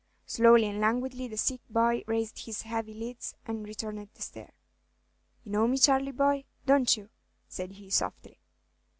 Slowly 0.25 0.65
and 0.65 0.79
languidly 0.81 1.27
the 1.27 1.37
sick 1.37 1.61
boy 1.69 2.03
raised 2.07 2.39
his 2.45 2.63
heavy 2.63 2.95
lids 2.95 3.35
and 3.45 3.67
returned 3.67 4.09
the 4.15 4.21
stare. 4.23 4.49
"You 5.43 5.51
know 5.51 5.67
me, 5.67 5.77
Charley, 5.77 6.11
boy, 6.11 6.45
don't 6.65 6.97
you?" 6.97 7.11
said 7.47 7.73
he, 7.73 7.91
softly. 7.91 8.39